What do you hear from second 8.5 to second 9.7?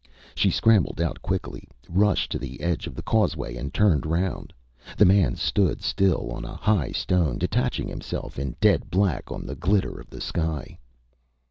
dead black on the